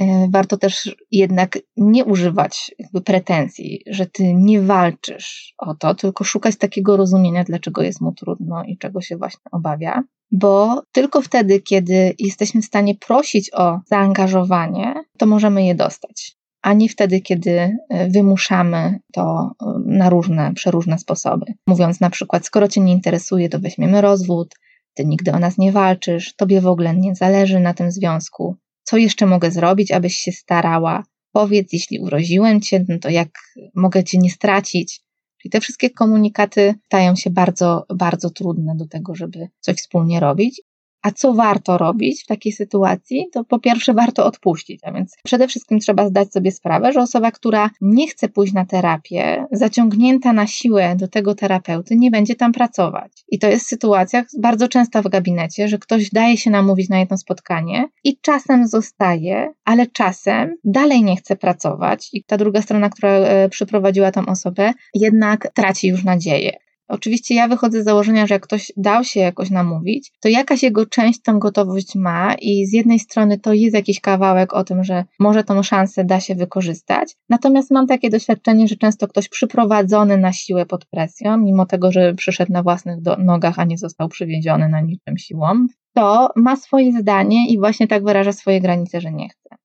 E, 0.00 0.28
warto 0.30 0.56
też 0.56 0.96
jednak 1.10 1.58
nie 1.76 2.04
używać 2.04 2.74
pretensji, 3.04 3.82
że 3.86 4.06
ty 4.06 4.34
nie 4.34 4.60
walczysz 4.60 5.54
o 5.58 5.74
to, 5.74 5.94
tylko 5.94 6.24
szukać 6.24 6.56
takiego 6.56 6.96
rozumienia, 6.96 7.44
dlaczego 7.44 7.82
jest 7.82 8.00
mu 8.00 8.12
trudno 8.12 8.64
i 8.64 8.78
czego 8.78 9.00
się 9.00 9.16
właśnie 9.16 9.50
obawia. 9.52 10.02
Bo 10.32 10.82
tylko 10.92 11.22
wtedy, 11.22 11.60
kiedy 11.60 12.14
jesteśmy 12.18 12.62
w 12.62 12.64
stanie 12.64 12.94
prosić 12.94 13.54
o 13.54 13.80
zaangażowanie, 13.86 14.94
to 15.18 15.26
możemy 15.26 15.66
je 15.66 15.74
dostać 15.74 16.38
a 16.62 16.72
nie 16.72 16.88
wtedy, 16.88 17.20
kiedy 17.20 17.50
e, 17.50 18.08
wymuszamy 18.08 18.98
to 19.12 19.50
e, 19.62 19.66
na 19.86 20.10
różne, 20.10 20.54
przeróżne 20.54 20.98
sposoby. 20.98 21.46
Mówiąc 21.66 22.00
na 22.00 22.10
przykład, 22.10 22.46
skoro 22.46 22.68
cię 22.68 22.80
nie 22.80 22.92
interesuje, 22.92 23.48
to 23.48 23.60
weźmiemy 23.60 24.00
rozwód, 24.00 24.54
ty 24.94 25.04
nigdy 25.04 25.32
o 25.32 25.38
nas 25.38 25.58
nie 25.58 25.72
walczysz, 25.72 26.34
tobie 26.36 26.60
w 26.60 26.66
ogóle 26.66 26.96
nie 26.96 27.14
zależy 27.14 27.60
na 27.60 27.74
tym 27.74 27.90
związku. 27.90 28.56
Co 28.88 28.96
jeszcze 28.96 29.26
mogę 29.26 29.50
zrobić, 29.50 29.92
abyś 29.92 30.16
się 30.16 30.32
starała? 30.32 31.02
Powiedz, 31.32 31.72
jeśli 31.72 32.00
uroziłem 32.00 32.60
cię, 32.60 32.84
no 32.88 32.98
to 32.98 33.10
jak 33.10 33.28
mogę 33.74 34.04
cię 34.04 34.18
nie 34.18 34.30
stracić? 34.30 35.00
Czyli 35.42 35.50
te 35.50 35.60
wszystkie 35.60 35.90
komunikaty 35.90 36.74
stają 36.86 37.16
się 37.16 37.30
bardzo, 37.30 37.84
bardzo 37.94 38.30
trudne 38.30 38.76
do 38.76 38.86
tego, 38.86 39.14
żeby 39.14 39.48
coś 39.60 39.76
wspólnie 39.76 40.20
robić. 40.20 40.62
A 41.02 41.10
co 41.10 41.34
warto 41.34 41.78
robić 41.78 42.22
w 42.22 42.26
takiej 42.26 42.52
sytuacji? 42.52 43.26
To 43.32 43.44
po 43.44 43.58
pierwsze 43.58 43.94
warto 43.94 44.26
odpuścić, 44.26 44.80
a 44.84 44.92
więc 44.92 45.16
przede 45.24 45.48
wszystkim 45.48 45.78
trzeba 45.78 46.08
zdać 46.08 46.32
sobie 46.32 46.52
sprawę, 46.52 46.92
że 46.92 47.00
osoba, 47.00 47.30
która 47.30 47.70
nie 47.80 48.08
chce 48.08 48.28
pójść 48.28 48.52
na 48.52 48.64
terapię, 48.64 49.46
zaciągnięta 49.52 50.32
na 50.32 50.46
siłę 50.46 50.96
do 50.96 51.08
tego 51.08 51.34
terapeuty, 51.34 51.96
nie 51.96 52.10
będzie 52.10 52.34
tam 52.34 52.52
pracować. 52.52 53.12
I 53.28 53.38
to 53.38 53.48
jest 53.48 53.66
sytuacja 53.66 54.24
bardzo 54.38 54.68
częsta 54.68 55.02
w 55.02 55.08
gabinecie, 55.08 55.68
że 55.68 55.78
ktoś 55.78 56.10
daje 56.10 56.36
się 56.36 56.50
namówić 56.50 56.88
na 56.88 56.98
jedno 56.98 57.18
spotkanie 57.18 57.88
i 58.04 58.18
czasem 58.20 58.66
zostaje, 58.66 59.52
ale 59.64 59.86
czasem 59.86 60.54
dalej 60.64 61.02
nie 61.02 61.16
chce 61.16 61.36
pracować 61.36 62.08
i 62.12 62.24
ta 62.24 62.36
druga 62.36 62.62
strona, 62.62 62.90
która 62.90 63.10
e, 63.10 63.48
przyprowadziła 63.48 64.12
tą 64.12 64.26
osobę, 64.26 64.72
jednak 64.94 65.52
traci 65.54 65.88
już 65.88 66.04
nadzieję. 66.04 66.67
Oczywiście 66.88 67.34
ja 67.34 67.48
wychodzę 67.48 67.82
z 67.82 67.84
założenia, 67.84 68.26
że 68.26 68.34
jak 68.34 68.42
ktoś 68.42 68.72
dał 68.76 69.04
się 69.04 69.20
jakoś 69.20 69.50
namówić, 69.50 70.12
to 70.20 70.28
jakaś 70.28 70.62
jego 70.62 70.86
część 70.86 71.22
tą 71.22 71.38
gotowość 71.38 71.94
ma 71.94 72.34
i 72.34 72.66
z 72.66 72.72
jednej 72.72 72.98
strony 72.98 73.38
to 73.38 73.52
jest 73.52 73.74
jakiś 73.74 74.00
kawałek 74.00 74.52
o 74.54 74.64
tym, 74.64 74.84
że 74.84 75.04
może 75.18 75.44
tą 75.44 75.62
szansę 75.62 76.04
da 76.04 76.20
się 76.20 76.34
wykorzystać. 76.34 77.14
Natomiast 77.28 77.70
mam 77.70 77.86
takie 77.86 78.10
doświadczenie, 78.10 78.68
że 78.68 78.76
często 78.76 79.08
ktoś 79.08 79.28
przyprowadzony 79.28 80.18
na 80.18 80.32
siłę 80.32 80.66
pod 80.66 80.84
presją, 80.86 81.38
mimo 81.38 81.66
tego, 81.66 81.92
że 81.92 82.14
przyszedł 82.14 82.52
na 82.52 82.62
własnych 82.62 82.98
nogach, 83.18 83.58
a 83.58 83.64
nie 83.64 83.78
został 83.78 84.08
przywieziony 84.08 84.68
na 84.68 84.80
niczym 84.80 85.18
siłą, 85.18 85.66
to 85.94 86.30
ma 86.36 86.56
swoje 86.56 86.92
zdanie 86.92 87.50
i 87.50 87.58
właśnie 87.58 87.88
tak 87.88 88.04
wyraża 88.04 88.32
swoje 88.32 88.60
granice, 88.60 89.00
że 89.00 89.12
nie 89.12 89.28
chce. 89.28 89.56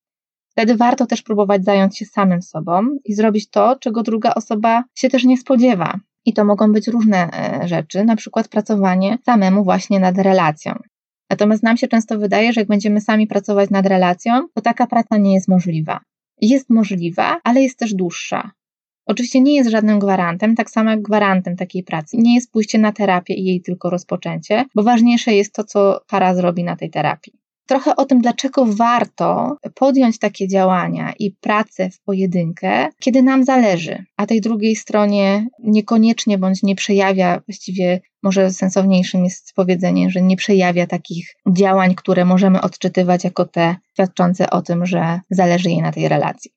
Wtedy 0.50 0.76
warto 0.76 1.06
też 1.06 1.22
próbować 1.22 1.66
zająć 1.66 1.98
się 1.98 2.06
samym 2.06 2.42
sobą 2.42 2.88
i 3.06 3.14
zrobić 3.14 3.50
to, 3.50 3.76
czego 3.80 4.04
druga 4.04 4.34
osoba 4.34 4.84
się 4.96 5.10
też 5.10 5.24
nie 5.24 5.38
spodziewa. 5.38 6.00
I 6.26 6.34
to 6.34 6.46
mogą 6.46 6.72
być 6.72 6.88
różne 6.88 7.30
e, 7.32 7.68
rzeczy, 7.68 8.04
na 8.04 8.16
przykład 8.16 8.48
pracowanie 8.48 9.18
samemu 9.26 9.64
właśnie 9.64 10.00
nad 10.00 10.18
relacją. 10.18 10.74
Natomiast 11.30 11.64
nam 11.64 11.78
się 11.78 11.88
często 11.88 12.20
wydaje, 12.20 12.54
że 12.54 12.62
jak 12.62 12.68
będziemy 12.68 13.02
sami 13.02 13.28
pracować 13.28 13.70
nad 13.70 13.86
relacją, 13.86 14.48
to 14.54 14.62
taka 14.62 14.88
praca 14.88 15.18
nie 15.18 15.34
jest 15.34 15.48
możliwa. 15.48 16.00
jest 16.42 16.70
możliwa, 16.70 17.40
ale 17.44 17.62
jest 17.62 17.80
też 17.80 17.94
dłuższa. 17.94 18.52
Oczywiście 19.06 19.42
nie 19.42 19.56
jest 19.56 19.70
żadnym 19.70 20.00
gwarantem, 20.00 20.56
tak 20.56 20.70
samo 20.70 20.90
jak 20.90 21.02
gwarantem 21.02 21.56
takiej 21.56 21.84
pracy 21.84 22.18
nie 22.18 22.36
jest 22.36 22.52
pójście 22.52 22.80
na 22.80 22.92
terapię 22.92 23.34
i 23.34 23.46
jej 23.46 23.62
tylko 23.62 23.90
rozpoczęcie, 23.90 24.66
bo 24.76 24.84
ważniejsze 24.84 25.34
jest 25.34 25.54
to, 25.54 25.64
co 25.64 26.02
para 26.08 26.36
zrobi 26.36 26.64
na 26.64 26.76
tej 26.76 26.90
terapii. 26.90 27.43
Trochę 27.68 27.96
o 27.96 28.06
tym, 28.06 28.22
dlaczego 28.22 28.66
warto 28.66 29.58
podjąć 29.76 30.20
takie 30.20 30.48
działania 30.48 31.14
i 31.20 31.32
pracę 31.32 31.90
w 31.90 32.02
pojedynkę, 32.02 32.88
kiedy 33.00 33.24
nam 33.24 33.44
zależy, 33.44 34.06
a 34.18 34.26
tej 34.26 34.42
drugiej 34.42 34.76
stronie 34.76 35.48
niekoniecznie 35.60 36.38
bądź 36.38 36.64
nie 36.64 36.76
przejawia, 36.76 37.42
właściwie 37.48 38.02
może 38.24 38.52
sensowniejszym 38.52 39.24
jest 39.24 39.54
powiedzenie, 39.56 40.10
że 40.10 40.22
nie 40.22 40.38
przejawia 40.38 40.88
takich 40.88 41.36
działań, 41.52 41.96
które 41.96 42.26
możemy 42.26 42.62
odczytywać 42.62 43.24
jako 43.24 43.46
te 43.46 43.76
świadczące 43.94 44.50
o 44.50 44.62
tym, 44.62 44.86
że 44.86 45.20
zależy 45.30 45.70
jej 45.70 45.82
na 45.82 45.92
tej 45.92 46.08
relacji. 46.08 46.52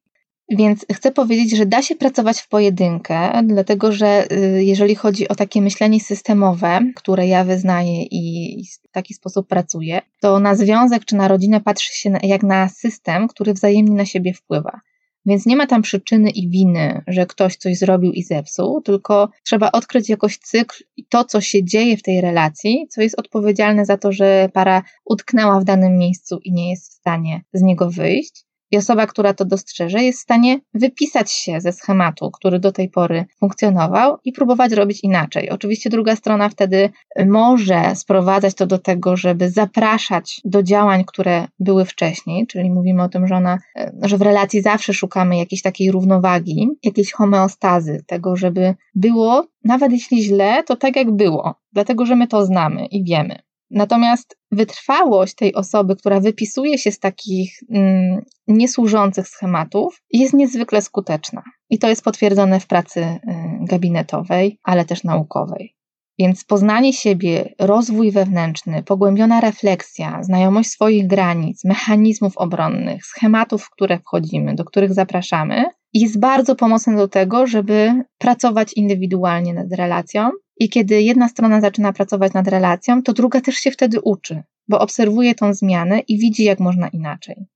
Więc 0.49 0.87
chcę 0.93 1.13
powiedzieć, 1.13 1.57
że 1.57 1.67
da 1.67 1.83
się 1.83 1.97
pracować 1.97 2.41
w 2.41 2.49
pojedynkę, 2.49 3.43
dlatego 3.45 3.93
że 3.93 4.33
y, 4.33 4.65
jeżeli 4.65 4.95
chodzi 4.95 5.29
o 5.29 5.35
takie 5.35 5.63
myślenie 5.63 6.01
systemowe, 6.01 6.81
które 6.97 7.27
ja 7.27 7.45
wyznaję 7.45 8.03
i 8.03 8.65
w 8.89 8.91
taki 8.91 9.15
sposób 9.15 9.49
pracuję, 9.49 10.01
to 10.21 10.39
na 10.39 10.55
związek 10.55 11.05
czy 11.05 11.17
na 11.17 11.29
rodzinę 11.29 11.61
patrzy 11.61 11.95
się 11.95 12.13
jak 12.23 12.43
na 12.43 12.69
system, 12.69 13.29
który 13.29 13.53
wzajemnie 13.53 13.97
na 13.97 14.05
siebie 14.05 14.35
wpływa. 14.35 14.81
Więc 15.27 15.47
nie 15.47 15.57
ma 15.57 15.67
tam 15.67 15.83
przyczyny 15.83 16.31
i 16.31 16.51
winy, 16.51 17.03
że 17.07 17.27
ktoś 17.27 17.57
coś 17.57 17.79
zrobił 17.79 18.13
i 18.13 18.23
zepsuł, 18.23 18.81
tylko 18.81 19.29
trzeba 19.45 19.73
odkryć 19.73 20.09
jakoś 20.09 20.39
cykl 20.39 20.85
i 20.97 21.07
to, 21.07 21.25
co 21.25 21.41
się 21.41 21.65
dzieje 21.65 21.97
w 21.97 22.03
tej 22.03 22.21
relacji, 22.21 22.87
co 22.91 23.03
jest 23.03 23.19
odpowiedzialne 23.19 23.85
za 23.85 23.97
to, 23.97 24.13
że 24.13 24.49
para 24.53 24.83
utknęła 25.05 25.61
w 25.61 25.65
danym 25.65 25.99
miejscu 25.99 26.39
i 26.45 26.53
nie 26.53 26.71
jest 26.71 26.91
w 26.91 26.95
stanie 26.95 27.41
z 27.53 27.63
niego 27.63 27.91
wyjść. 27.91 28.46
Osoba, 28.77 29.07
która 29.07 29.35
to 29.35 29.45
dostrzeże, 29.45 30.05
jest 30.05 30.19
w 30.19 30.23
stanie 30.23 30.61
wypisać 30.75 31.33
się 31.33 31.61
ze 31.61 31.73
schematu, 31.73 32.31
który 32.31 32.59
do 32.59 32.73
tej 32.73 32.89
pory 32.89 33.25
funkcjonował 33.41 34.19
i 34.25 34.33
próbować 34.33 34.73
robić 34.73 35.01
inaczej. 35.03 35.51
Oczywiście 35.51 35.91
druga 35.91 36.17
strona 36.17 36.49
wtedy 36.49 36.91
może 37.27 37.97
sprowadzać 37.97 38.55
to 38.55 38.67
do 38.67 38.79
tego, 38.79 39.17
żeby 39.17 39.51
zapraszać 39.51 40.41
do 40.45 40.63
działań, 40.63 41.05
które 41.05 41.49
były 41.59 41.85
wcześniej, 41.85 42.47
czyli 42.47 42.71
mówimy 42.71 43.03
o 43.03 43.09
tym, 43.09 43.27
że, 43.27 43.37
ona, 43.37 43.59
że 44.03 44.19
w 44.19 44.23
relacji 44.23 44.63
zawsze 44.63 44.93
szukamy 44.93 45.37
jakiejś 45.37 45.63
takiej 45.63 45.91
równowagi, 45.91 46.69
jakiejś 46.83 47.13
homeostazy, 47.13 48.05
tego, 48.07 48.37
żeby 48.37 48.75
było, 48.95 49.47
nawet 49.65 49.93
jeśli 49.93 50.23
źle, 50.23 50.65
to 50.67 50.77
tak 50.77 50.97
jak 50.97 51.11
było, 51.11 51.55
dlatego 51.73 52.07
że 52.07 52.17
my 52.17 52.27
to 52.27 52.47
znamy 52.47 52.87
i 52.87 53.05
wiemy. 53.05 53.46
Natomiast 53.71 54.39
wytrwałość 54.51 55.35
tej 55.35 55.55
osoby, 55.55 55.97
która 55.97 56.21
wypisuje 56.21 56.79
się 56.79 56.93
z 56.93 56.99
takich 56.99 57.59
mm, 57.71 58.25
niesłużących 58.49 59.29
schematów, 59.29 60.03
jest 60.13 60.35
niezwykle 60.35 60.83
skuteczna. 60.83 61.43
I 61.71 61.79
to 61.79 61.89
jest 61.89 62.05
potwierdzone 62.05 62.61
w 62.61 62.67
pracy 62.67 63.01
y, 63.01 63.19
gabinetowej, 63.61 64.59
ale 64.63 64.85
też 64.85 65.05
naukowej. 65.05 65.77
Więc 66.19 66.45
poznanie 66.45 66.93
siebie, 66.93 67.55
rozwój 67.59 68.13
wewnętrzny, 68.13 68.83
pogłębiona 68.83 69.41
refleksja, 69.41 70.23
znajomość 70.23 70.71
swoich 70.71 71.07
granic, 71.07 71.65
mechanizmów 71.65 72.37
obronnych, 72.37 73.07
schematów, 73.07 73.63
w 73.63 73.71
które 73.71 73.99
wchodzimy, 73.99 74.55
do 74.55 74.65
których 74.65 74.95
zapraszamy, 74.95 75.65
jest 75.93 76.21
bardzo 76.21 76.57
pomocne 76.57 76.97
do 76.97 77.09
tego, 77.09 77.47
żeby 77.47 78.05
pracować 78.19 78.73
indywidualnie 78.73 79.55
nad 79.55 79.73
relacją 79.73 80.31
i 80.57 80.69
kiedy 80.69 81.03
jedna 81.03 81.29
strona 81.29 81.61
zaczyna 81.61 81.93
pracować 81.93 82.33
nad 82.33 82.49
relacją, 82.49 83.03
to 83.03 83.13
druga 83.13 83.41
też 83.41 83.55
się 83.55 83.71
wtedy 83.71 84.01
uczy, 84.01 84.43
bo 84.69 84.81
obserwuje 84.81 85.35
tą 85.35 85.55
zmianę 85.55 85.99
i 85.99 86.19
widzi, 86.19 86.45
jak 86.45 86.61
można 86.61 86.89
inaczej. 86.89 87.47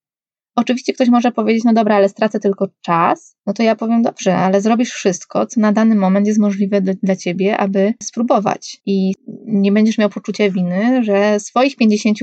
Oczywiście 0.56 0.92
ktoś 0.92 1.08
może 1.08 1.32
powiedzieć, 1.32 1.64
no 1.64 1.72
dobra, 1.72 1.96
ale 1.96 2.08
stracę 2.08 2.40
tylko 2.40 2.68
czas. 2.80 3.36
No 3.46 3.52
to 3.52 3.62
ja 3.62 3.76
powiem, 3.76 4.02
dobrze, 4.02 4.36
ale 4.36 4.60
zrobisz 4.60 4.90
wszystko, 4.90 5.46
co 5.46 5.60
na 5.60 5.72
dany 5.72 5.94
moment 5.94 6.26
jest 6.26 6.38
możliwe 6.38 6.80
dla 6.80 7.16
ciebie, 7.16 7.56
aby 7.56 7.94
spróbować. 8.02 8.80
I 8.86 9.12
nie 9.50 9.72
będziesz 9.72 9.98
miał 9.98 10.08
poczucia 10.08 10.50
winy, 10.50 11.04
że 11.04 11.40
swoich 11.40 11.76
50% 11.76 12.14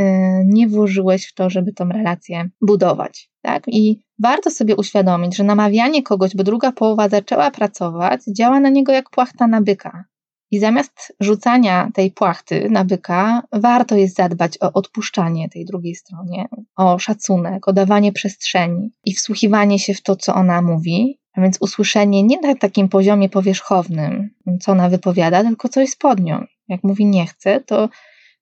y, 0.00 0.04
nie 0.44 0.68
włożyłeś 0.68 1.26
w 1.26 1.34
to, 1.34 1.50
żeby 1.50 1.72
tą 1.72 1.88
relację 1.88 2.48
budować. 2.60 3.30
Tak? 3.42 3.62
I 3.66 4.00
warto 4.18 4.50
sobie 4.50 4.76
uświadomić, 4.76 5.36
że 5.36 5.44
namawianie 5.44 6.02
kogoś, 6.02 6.36
by 6.36 6.44
druga 6.44 6.72
połowa 6.72 7.08
zaczęła 7.08 7.50
pracować, 7.50 8.20
działa 8.28 8.60
na 8.60 8.68
niego 8.68 8.92
jak 8.92 9.10
płachta 9.10 9.46
na 9.46 9.60
byka. 9.60 10.04
I 10.50 10.58
zamiast 10.58 11.16
rzucania 11.20 11.90
tej 11.94 12.10
płachty 12.10 12.70
na 12.70 12.84
byka, 12.84 13.42
warto 13.52 13.96
jest 13.96 14.16
zadbać 14.16 14.58
o 14.60 14.72
odpuszczanie 14.72 15.48
tej 15.48 15.64
drugiej 15.64 15.94
stronie, 15.94 16.46
o 16.76 16.98
szacunek, 16.98 17.68
o 17.68 17.72
dawanie 17.72 18.12
przestrzeni 18.12 18.90
i 19.04 19.14
wsłuchiwanie 19.14 19.78
się 19.78 19.94
w 19.94 20.02
to, 20.02 20.16
co 20.16 20.34
ona 20.34 20.62
mówi. 20.62 21.18
A 21.34 21.40
więc 21.40 21.56
usłyszenie 21.60 22.22
nie 22.22 22.40
na 22.40 22.54
takim 22.54 22.88
poziomie 22.88 23.28
powierzchownym, 23.28 24.30
co 24.60 24.72
ona 24.72 24.88
wypowiada, 24.88 25.44
tylko 25.44 25.68
co 25.68 25.80
jest 25.80 25.98
pod 25.98 26.20
nią. 26.20 26.44
Jak 26.68 26.84
mówi 26.84 27.06
nie 27.06 27.26
chcę, 27.26 27.60
to 27.60 27.88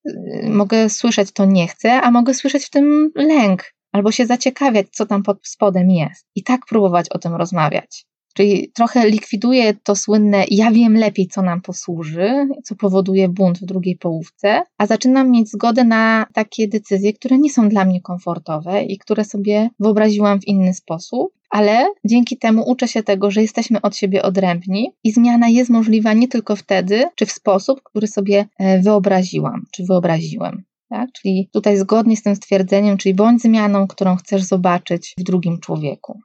y, 0.09 0.49
mogę 0.49 0.89
słyszeć 0.89 1.33
to 1.33 1.45
nie 1.45 1.69
chcę, 1.69 2.01
a 2.01 2.11
mogę 2.11 2.35
słyszeć 2.35 2.65
w 2.65 2.71
tym 2.71 3.13
lęk, 3.15 3.75
albo 3.93 4.13
się 4.13 4.27
zaciekawiać, 4.27 4.87
co 4.91 5.07
tam 5.07 5.23
pod 5.23 5.47
spodem 5.47 5.91
jest. 5.91 6.27
I 6.35 6.43
tak 6.43 6.67
próbować 6.67 7.09
o 7.09 7.19
tym 7.19 7.35
rozmawiać. 7.35 8.07
Czyli 8.35 8.71
trochę 8.75 9.11
likwiduje 9.11 9.75
to 9.75 9.97
słynne 9.97 10.45
ja 10.51 10.71
wiem 10.71 10.97
lepiej, 10.97 11.27
co 11.27 11.43
nam 11.43 11.61
posłuży, 11.61 12.49
co 12.65 12.75
powoduje 12.75 13.29
bunt 13.29 13.59
w 13.59 13.65
drugiej 13.65 13.97
połówce, 13.97 14.63
a 14.79 14.87
zaczynam 14.87 15.31
mieć 15.31 15.51
zgodę 15.51 15.85
na 15.85 16.27
takie 16.35 16.69
decyzje, 16.69 17.13
które 17.13 17.39
nie 17.39 17.51
są 17.51 17.69
dla 17.69 17.85
mnie 17.85 18.01
komfortowe 18.01 18.83
i 18.83 18.99
które 18.99 19.25
sobie 19.25 19.71
wyobraziłam 19.81 20.41
w 20.41 20.49
inny 20.49 20.75
sposób, 20.75 21.33
ale 21.51 21.87
dzięki 22.05 22.39
temu 22.39 22.71
uczę 22.71 22.89
się 22.89 23.03
tego, 23.03 23.31
że 23.31 23.43
jesteśmy 23.43 23.81
od 23.81 23.97
siebie 23.97 24.23
odrębni 24.23 24.93
i 25.05 25.13
zmiana 25.13 25.49
jest 25.49 25.71
możliwa 25.71 26.13
nie 26.13 26.29
tylko 26.29 26.57
wtedy, 26.57 27.05
czy 27.15 27.27
w 27.27 27.33
sposób, 27.33 27.83
który 27.83 28.07
sobie 28.07 28.47
e, 28.59 28.81
wyobraziłam, 28.81 29.65
czy 29.73 29.85
wyobraziłem. 29.85 30.63
Tak? 30.89 31.13
Czyli 31.13 31.49
tutaj 31.53 31.77
zgodnie 31.77 32.17
z 32.17 32.23
tym 32.23 32.37
stwierdzeniem, 32.37 32.97
czyli 32.97 33.15
bądź 33.15 33.43
zmianą, 33.43 33.87
którą 33.87 34.17
chcesz 34.17 34.43
zobaczyć 34.43 35.15
w 35.19 35.23
drugim 35.23 35.61
człowieku. 35.61 36.21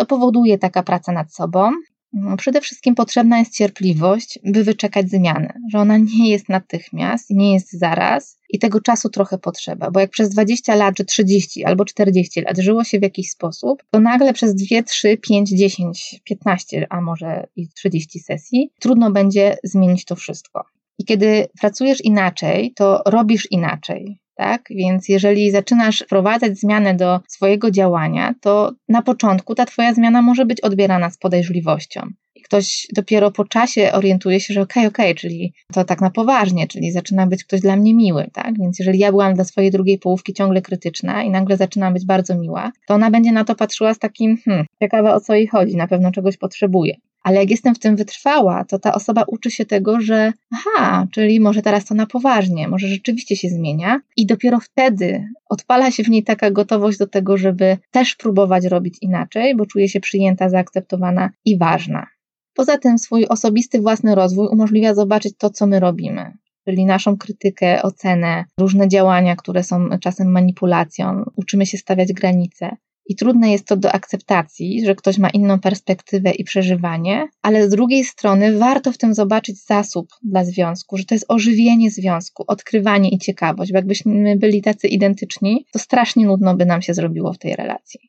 Co 0.00 0.06
powoduje 0.06 0.58
taka 0.58 0.82
praca 0.82 1.12
nad 1.12 1.34
sobą? 1.34 1.70
No, 2.12 2.36
przede 2.36 2.60
wszystkim 2.60 2.94
potrzebna 2.94 3.38
jest 3.38 3.56
cierpliwość, 3.56 4.38
by 4.44 4.64
wyczekać 4.64 5.10
zmiany, 5.10 5.52
że 5.72 5.78
ona 5.78 5.98
nie 5.98 6.30
jest 6.30 6.48
natychmiast, 6.48 7.30
nie 7.30 7.54
jest 7.54 7.72
zaraz 7.72 8.38
i 8.50 8.58
tego 8.58 8.80
czasu 8.80 9.08
trochę 9.08 9.38
potrzeba, 9.38 9.90
bo 9.90 10.00
jak 10.00 10.10
przez 10.10 10.28
20 10.28 10.74
lat, 10.74 10.94
czy 10.94 11.04
30 11.04 11.64
albo 11.64 11.84
40 11.84 12.40
lat 12.40 12.58
żyło 12.58 12.84
się 12.84 12.98
w 12.98 13.02
jakiś 13.02 13.30
sposób, 13.30 13.82
to 13.90 14.00
nagle 14.00 14.32
przez 14.32 14.54
2, 14.54 14.82
3, 14.82 15.16
5, 15.16 15.50
10, 15.50 16.20
15, 16.24 16.86
a 16.90 17.00
może 17.00 17.46
i 17.56 17.68
30 17.68 18.20
sesji 18.20 18.70
trudno 18.78 19.10
będzie 19.10 19.56
zmienić 19.64 20.04
to 20.04 20.16
wszystko. 20.16 20.64
I 20.98 21.04
kiedy 21.04 21.46
pracujesz 21.60 22.04
inaczej, 22.04 22.72
to 22.76 23.02
robisz 23.06 23.50
inaczej 23.50 24.20
tak? 24.40 24.62
Więc 24.70 25.08
jeżeli 25.08 25.50
zaczynasz 25.50 26.00
wprowadzać 26.00 26.58
zmianę 26.58 26.94
do 26.94 27.20
swojego 27.28 27.70
działania, 27.70 28.34
to 28.40 28.72
na 28.88 29.02
początku 29.02 29.54
ta 29.54 29.66
twoja 29.66 29.94
zmiana 29.94 30.22
może 30.22 30.46
być 30.46 30.60
odbierana 30.60 31.10
z 31.10 31.18
podejrzliwością. 31.18 32.00
I 32.34 32.42
ktoś 32.42 32.86
dopiero 32.94 33.30
po 33.30 33.44
czasie 33.44 33.92
orientuje 33.92 34.40
się, 34.40 34.54
że 34.54 34.60
okej, 34.60 34.86
okay, 34.86 34.88
okej, 34.88 35.12
okay, 35.12 35.20
czyli 35.20 35.52
to 35.72 35.84
tak 35.84 36.00
na 36.00 36.10
poważnie, 36.10 36.66
czyli 36.66 36.92
zaczyna 36.92 37.26
być 37.26 37.44
ktoś 37.44 37.60
dla 37.60 37.76
mnie 37.76 37.94
miły, 37.94 38.30
tak? 38.32 38.58
Więc 38.58 38.78
jeżeli 38.78 38.98
ja 38.98 39.10
byłam 39.10 39.34
dla 39.34 39.44
swojej 39.44 39.70
drugiej 39.70 39.98
połówki 39.98 40.34
ciągle 40.34 40.62
krytyczna 40.62 41.22
i 41.22 41.30
nagle 41.30 41.56
zaczyna 41.56 41.90
być 41.90 42.06
bardzo 42.06 42.34
miła, 42.34 42.72
to 42.86 42.94
ona 42.94 43.10
będzie 43.10 43.32
na 43.32 43.44
to 43.44 43.54
patrzyła 43.54 43.94
z 43.94 43.98
takim, 43.98 44.36
hmm, 44.44 44.66
ciekawe 44.82 45.14
o 45.14 45.20
co 45.20 45.34
jej 45.34 45.46
chodzi, 45.46 45.76
na 45.76 45.86
pewno 45.86 46.12
czegoś 46.12 46.36
potrzebuje. 46.36 46.94
Ale 47.22 47.36
jak 47.36 47.50
jestem 47.50 47.74
w 47.74 47.78
tym 47.78 47.96
wytrwała, 47.96 48.64
to 48.64 48.78
ta 48.78 48.94
osoba 48.94 49.24
uczy 49.26 49.50
się 49.50 49.64
tego, 49.64 50.00
że 50.00 50.32
aha, 50.52 51.06
czyli 51.12 51.40
może 51.40 51.62
teraz 51.62 51.84
to 51.84 51.94
na 51.94 52.06
poważnie, 52.06 52.68
może 52.68 52.88
rzeczywiście 52.88 53.36
się 53.36 53.48
zmienia, 53.48 54.00
i 54.16 54.26
dopiero 54.26 54.60
wtedy 54.60 55.24
odpala 55.48 55.90
się 55.90 56.02
w 56.02 56.08
niej 56.08 56.24
taka 56.24 56.50
gotowość 56.50 56.98
do 56.98 57.06
tego, 57.06 57.36
żeby 57.36 57.76
też 57.90 58.14
próbować 58.14 58.64
robić 58.64 58.98
inaczej, 59.00 59.56
bo 59.56 59.66
czuje 59.66 59.88
się 59.88 60.00
przyjęta, 60.00 60.48
zaakceptowana 60.48 61.30
i 61.44 61.58
ważna. 61.58 62.06
Poza 62.54 62.78
tym, 62.78 62.98
swój 62.98 63.26
osobisty 63.26 63.80
własny 63.80 64.14
rozwój 64.14 64.48
umożliwia 64.48 64.94
zobaczyć 64.94 65.34
to, 65.38 65.50
co 65.50 65.66
my 65.66 65.80
robimy, 65.80 66.32
czyli 66.64 66.84
naszą 66.84 67.16
krytykę, 67.16 67.82
ocenę, 67.82 68.44
różne 68.58 68.88
działania, 68.88 69.36
które 69.36 69.62
są 69.64 69.88
czasem 70.00 70.30
manipulacją. 70.32 71.24
Uczymy 71.36 71.66
się 71.66 71.78
stawiać 71.78 72.12
granice. 72.12 72.76
I 73.10 73.16
trudne 73.16 73.52
jest 73.52 73.66
to 73.66 73.76
do 73.76 73.92
akceptacji, 73.92 74.86
że 74.86 74.94
ktoś 74.94 75.18
ma 75.18 75.30
inną 75.30 75.60
perspektywę 75.60 76.30
i 76.30 76.44
przeżywanie, 76.44 77.28
ale 77.42 77.66
z 77.66 77.70
drugiej 77.70 78.04
strony 78.04 78.58
warto 78.58 78.92
w 78.92 78.98
tym 78.98 79.14
zobaczyć 79.14 79.66
zasób 79.66 80.08
dla 80.22 80.44
związku, 80.44 80.96
że 80.96 81.04
to 81.04 81.14
jest 81.14 81.24
ożywienie 81.28 81.90
związku, 81.90 82.44
odkrywanie 82.46 83.10
i 83.10 83.18
ciekawość, 83.18 83.72
bo 83.72 83.78
jakbyśmy 83.78 84.36
byli 84.36 84.62
tacy 84.62 84.88
identyczni, 84.88 85.66
to 85.72 85.78
strasznie 85.78 86.26
nudno 86.26 86.56
by 86.56 86.66
nam 86.66 86.82
się 86.82 86.94
zrobiło 86.94 87.32
w 87.32 87.38
tej 87.38 87.56
relacji. 87.56 88.00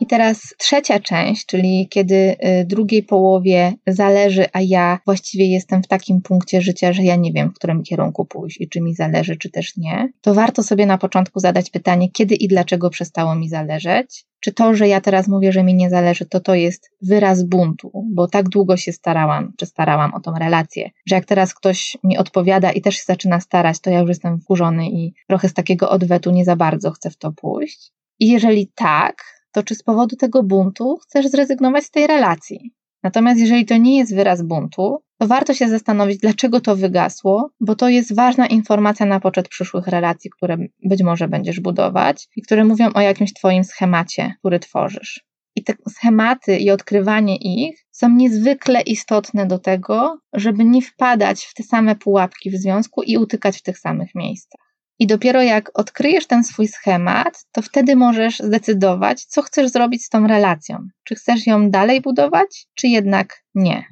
I 0.00 0.06
teraz 0.06 0.54
trzecia 0.58 1.00
część, 1.00 1.46
czyli 1.46 1.88
kiedy 1.90 2.14
y, 2.14 2.64
drugiej 2.64 3.02
połowie 3.02 3.72
zależy, 3.86 4.46
a 4.52 4.60
ja 4.60 4.98
właściwie 5.06 5.46
jestem 5.46 5.82
w 5.82 5.86
takim 5.86 6.22
punkcie 6.22 6.60
życia, 6.60 6.92
że 6.92 7.02
ja 7.02 7.16
nie 7.16 7.32
wiem, 7.32 7.50
w 7.50 7.54
którym 7.54 7.82
kierunku 7.82 8.24
pójść 8.24 8.60
i 8.60 8.68
czy 8.68 8.80
mi 8.80 8.94
zależy, 8.94 9.36
czy 9.36 9.50
też 9.50 9.76
nie, 9.76 10.08
to 10.20 10.34
warto 10.34 10.62
sobie 10.62 10.86
na 10.86 10.98
początku 10.98 11.40
zadać 11.40 11.70
pytanie, 11.70 12.10
kiedy 12.10 12.34
i 12.34 12.48
dlaczego 12.48 12.90
przestało 12.90 13.34
mi 13.34 13.48
zależeć. 13.48 14.24
Czy 14.40 14.52
to, 14.52 14.74
że 14.74 14.88
ja 14.88 15.00
teraz 15.00 15.28
mówię, 15.28 15.52
że 15.52 15.62
mi 15.62 15.74
nie 15.74 15.90
zależy, 15.90 16.26
to 16.26 16.40
to 16.40 16.54
jest 16.54 16.90
wyraz 17.02 17.44
buntu, 17.44 18.04
bo 18.14 18.28
tak 18.28 18.48
długo 18.48 18.76
się 18.76 18.92
starałam, 18.92 19.52
czy 19.56 19.66
starałam 19.66 20.14
o 20.14 20.20
tą 20.20 20.32
relację, 20.38 20.90
że 21.06 21.16
jak 21.16 21.24
teraz 21.24 21.54
ktoś 21.54 21.96
mi 22.04 22.18
odpowiada 22.18 22.72
i 22.72 22.80
też 22.80 22.94
się 22.94 23.02
zaczyna 23.06 23.40
starać, 23.40 23.80
to 23.80 23.90
ja 23.90 23.98
już 23.98 24.08
jestem 24.08 24.40
wkurzony 24.40 24.90
i 24.90 25.14
trochę 25.28 25.48
z 25.48 25.54
takiego 25.54 25.90
odwetu 25.90 26.30
nie 26.30 26.44
za 26.44 26.56
bardzo 26.56 26.90
chcę 26.90 27.10
w 27.10 27.16
to 27.16 27.32
pójść. 27.32 27.92
I 28.20 28.28
jeżeli 28.28 28.72
tak, 28.74 29.33
to 29.54 29.62
czy 29.62 29.74
z 29.74 29.82
powodu 29.82 30.16
tego 30.16 30.42
buntu 30.42 30.98
chcesz 31.02 31.26
zrezygnować 31.26 31.84
z 31.84 31.90
tej 31.90 32.06
relacji? 32.06 32.72
Natomiast 33.02 33.40
jeżeli 33.40 33.66
to 33.66 33.76
nie 33.76 33.98
jest 33.98 34.14
wyraz 34.14 34.42
buntu, 34.42 34.98
to 35.18 35.26
warto 35.26 35.54
się 35.54 35.68
zastanowić, 35.68 36.18
dlaczego 36.18 36.60
to 36.60 36.76
wygasło, 36.76 37.50
bo 37.60 37.76
to 37.76 37.88
jest 37.88 38.14
ważna 38.14 38.46
informacja 38.46 39.06
na 39.06 39.20
poczet 39.20 39.48
przyszłych 39.48 39.86
relacji, 39.86 40.30
które 40.30 40.56
być 40.84 41.02
może 41.02 41.28
będziesz 41.28 41.60
budować 41.60 42.28
i 42.36 42.42
które 42.42 42.64
mówią 42.64 42.92
o 42.94 43.00
jakimś 43.00 43.32
Twoim 43.32 43.64
schemacie, 43.64 44.34
który 44.38 44.60
tworzysz. 44.60 45.24
I 45.56 45.64
te 45.64 45.72
schematy 45.88 46.58
i 46.58 46.70
odkrywanie 46.70 47.36
ich 47.36 47.86
są 47.90 48.10
niezwykle 48.10 48.80
istotne 48.80 49.46
do 49.46 49.58
tego, 49.58 50.18
żeby 50.32 50.64
nie 50.64 50.82
wpadać 50.82 51.44
w 51.44 51.54
te 51.54 51.62
same 51.62 51.96
pułapki 51.96 52.50
w 52.50 52.54
związku 52.54 53.02
i 53.02 53.16
utykać 53.16 53.58
w 53.58 53.62
tych 53.62 53.78
samych 53.78 54.14
miejscach. 54.14 54.73
I 55.04 55.06
dopiero 55.06 55.42
jak 55.42 55.70
odkryjesz 55.74 56.26
ten 56.26 56.44
swój 56.44 56.68
schemat, 56.68 57.44
to 57.52 57.62
wtedy 57.62 57.96
możesz 57.96 58.38
zdecydować, 58.38 59.24
co 59.24 59.42
chcesz 59.42 59.70
zrobić 59.70 60.04
z 60.04 60.08
tą 60.08 60.26
relacją. 60.26 60.88
Czy 61.04 61.14
chcesz 61.14 61.46
ją 61.46 61.70
dalej 61.70 62.00
budować, 62.00 62.66
czy 62.74 62.88
jednak 62.88 63.42
nie. 63.54 63.84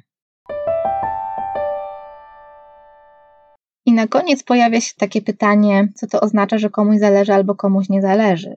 I 3.85 3.93
na 3.93 4.07
koniec 4.07 4.43
pojawia 4.43 4.81
się 4.81 4.93
takie 4.97 5.21
pytanie, 5.21 5.87
co 5.95 6.07
to 6.07 6.21
oznacza, 6.21 6.57
że 6.57 6.69
komuś 6.69 6.97
zależy 6.97 7.33
albo 7.33 7.55
komuś 7.55 7.89
nie 7.89 8.01
zależy. 8.01 8.55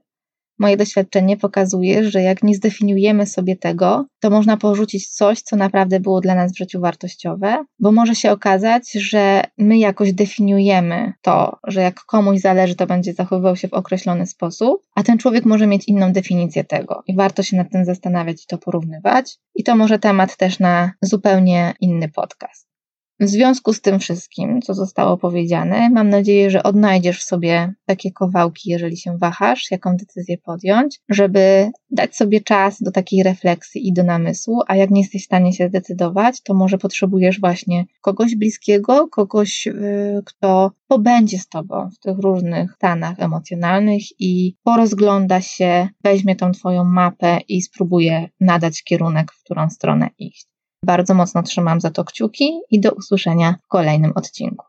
Moje 0.58 0.76
doświadczenie 0.76 1.36
pokazuje, 1.36 2.10
że 2.10 2.22
jak 2.22 2.42
nie 2.42 2.54
zdefiniujemy 2.54 3.26
sobie 3.26 3.56
tego, 3.56 4.06
to 4.20 4.30
można 4.30 4.56
porzucić 4.56 5.08
coś, 5.08 5.42
co 5.42 5.56
naprawdę 5.56 6.00
było 6.00 6.20
dla 6.20 6.34
nas 6.34 6.52
w 6.52 6.58
życiu 6.58 6.80
wartościowe, 6.80 7.64
bo 7.78 7.92
może 7.92 8.14
się 8.14 8.30
okazać, 8.30 8.92
że 8.92 9.42
my 9.58 9.78
jakoś 9.78 10.12
definiujemy 10.12 11.12
to, 11.22 11.58
że 11.66 11.80
jak 11.80 12.00
komuś 12.00 12.40
zależy, 12.40 12.74
to 12.74 12.86
będzie 12.86 13.12
zachowywał 13.12 13.56
się 13.56 13.68
w 13.68 13.74
określony 13.74 14.26
sposób, 14.26 14.82
a 14.94 15.02
ten 15.02 15.18
człowiek 15.18 15.44
może 15.44 15.66
mieć 15.66 15.88
inną 15.88 16.12
definicję 16.12 16.64
tego 16.64 17.02
i 17.06 17.16
warto 17.16 17.42
się 17.42 17.56
nad 17.56 17.70
tym 17.70 17.84
zastanawiać 17.84 18.44
i 18.44 18.46
to 18.46 18.58
porównywać. 18.58 19.38
I 19.54 19.64
to 19.64 19.76
może 19.76 19.98
temat 19.98 20.36
też 20.36 20.58
na 20.58 20.92
zupełnie 21.02 21.74
inny 21.80 22.08
podcast. 22.08 22.75
W 23.20 23.28
związku 23.28 23.72
z 23.72 23.80
tym 23.80 23.98
wszystkim, 23.98 24.62
co 24.62 24.74
zostało 24.74 25.16
powiedziane, 25.16 25.90
mam 25.90 26.08
nadzieję, 26.08 26.50
że 26.50 26.62
odnajdziesz 26.62 27.20
w 27.20 27.24
sobie 27.24 27.74
takie 27.86 28.12
kawałki, 28.12 28.70
jeżeli 28.70 28.96
się 28.96 29.18
wahasz, 29.18 29.70
jaką 29.70 29.96
decyzję 29.96 30.38
podjąć, 30.38 31.00
żeby 31.08 31.70
dać 31.90 32.16
sobie 32.16 32.40
czas 32.40 32.82
do 32.82 32.90
takiej 32.90 33.22
refleksji 33.22 33.88
i 33.88 33.92
do 33.92 34.02
namysłu, 34.02 34.60
a 34.66 34.76
jak 34.76 34.90
nie 34.90 35.00
jesteś 35.00 35.22
w 35.22 35.24
stanie 35.24 35.52
się 35.52 35.68
zdecydować, 35.68 36.42
to 36.42 36.54
może 36.54 36.78
potrzebujesz 36.78 37.40
właśnie 37.40 37.84
kogoś 38.00 38.36
bliskiego, 38.36 39.08
kogoś, 39.08 39.66
yy, 39.66 40.22
kto 40.24 40.72
pobędzie 40.88 41.38
z 41.38 41.48
tobą 41.48 41.90
w 41.90 41.98
tych 41.98 42.18
różnych 42.18 42.72
stanach 42.72 43.20
emocjonalnych 43.20 44.02
i 44.18 44.54
porozgląda 44.62 45.40
się, 45.40 45.88
weźmie 46.04 46.36
tą 46.36 46.52
twoją 46.52 46.84
mapę 46.84 47.38
i 47.48 47.62
spróbuje 47.62 48.28
nadać 48.40 48.82
kierunek, 48.82 49.32
w 49.32 49.44
którą 49.44 49.70
stronę 49.70 50.08
iść. 50.18 50.55
Bardzo 50.86 51.14
mocno 51.14 51.42
trzymam 51.42 51.80
za 51.80 51.90
to 51.90 52.04
kciuki 52.04 52.60
i 52.70 52.80
do 52.80 52.92
usłyszenia 52.92 53.54
w 53.64 53.68
kolejnym 53.68 54.12
odcinku. 54.14 54.66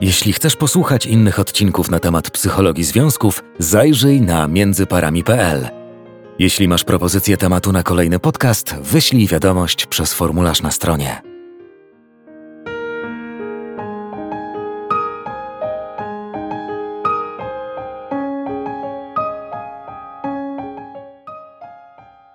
Jeśli 0.00 0.32
chcesz 0.32 0.56
posłuchać 0.56 1.06
innych 1.06 1.38
odcinków 1.38 1.90
na 1.90 1.98
temat 1.98 2.30
psychologii 2.30 2.84
związków, 2.84 3.44
zajrzyj 3.58 4.20
na 4.20 4.48
międzyparami.pl. 4.48 5.68
Jeśli 6.38 6.68
masz 6.68 6.84
propozycję 6.84 7.36
tematu 7.36 7.72
na 7.72 7.82
kolejny 7.82 8.18
podcast, 8.18 8.74
wyślij 8.74 9.26
wiadomość 9.26 9.86
przez 9.86 10.14
formularz 10.14 10.62
na 10.62 10.70
stronie. 10.70 11.31